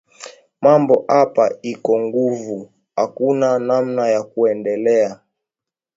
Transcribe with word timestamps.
Mambo 0.63 0.95
apa 1.21 1.45
iko 1.73 1.93
nguvu 2.03 2.57
akuna 3.03 3.49
namna 3.67 4.03
ya 4.13 4.21
kwendeleya 4.29 5.11